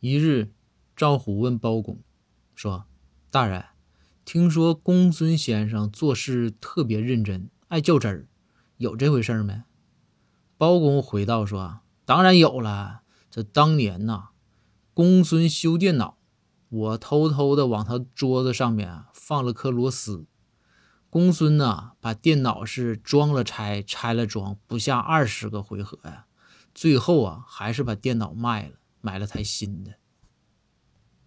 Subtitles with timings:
[0.00, 0.52] 一日，
[0.94, 1.98] 赵虎问包公
[2.54, 2.86] 说
[3.30, 3.64] ：“大人，
[4.24, 8.28] 听说公孙先生做事特别认真，爱较真儿，
[8.76, 9.64] 有这回事没？”
[10.56, 13.00] 包公回道：“说当然有了。
[13.28, 14.28] 这当年呐，
[14.94, 16.16] 公孙修电脑，
[16.68, 20.26] 我偷偷的往他桌子上面放了颗螺丝。
[21.10, 26.26] 公孙呐，把电脑是装了拆，拆了装，不下二十个回合呀。
[26.72, 29.94] 最后啊，还是把电脑卖了，买了台新的。”